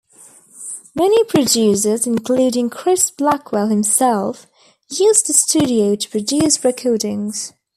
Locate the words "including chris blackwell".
2.07-3.67